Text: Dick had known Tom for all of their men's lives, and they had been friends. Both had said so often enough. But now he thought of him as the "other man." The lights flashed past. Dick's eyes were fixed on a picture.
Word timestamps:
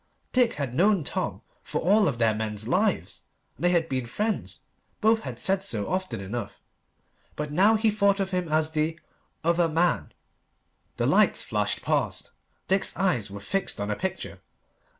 Dick 0.31 0.53
had 0.53 0.73
known 0.73 1.03
Tom 1.03 1.43
for 1.61 1.79
all 1.79 2.07
of 2.07 2.17
their 2.17 2.33
men's 2.33 2.67
lives, 2.67 3.25
and 3.55 3.63
they 3.63 3.69
had 3.69 3.87
been 3.87 4.07
friends. 4.07 4.61
Both 4.99 5.19
had 5.19 5.37
said 5.37 5.61
so 5.61 5.87
often 5.87 6.19
enough. 6.19 6.59
But 7.35 7.51
now 7.51 7.75
he 7.75 7.91
thought 7.91 8.19
of 8.19 8.31
him 8.31 8.49
as 8.49 8.71
the 8.71 8.99
"other 9.43 9.69
man." 9.69 10.11
The 10.97 11.05
lights 11.05 11.43
flashed 11.43 11.83
past. 11.83 12.31
Dick's 12.67 12.97
eyes 12.97 13.29
were 13.29 13.39
fixed 13.39 13.79
on 13.79 13.91
a 13.91 13.95
picture. 13.95 14.39